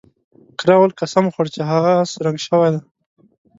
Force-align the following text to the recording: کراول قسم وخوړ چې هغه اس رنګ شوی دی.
کراول 0.59 0.91
قسم 0.99 1.23
وخوړ 1.25 1.45
چې 1.55 1.61
هغه 1.71 1.91
اس 2.03 2.11
رنګ 2.25 2.37
شوی 2.45 2.69
دی. 2.73 2.79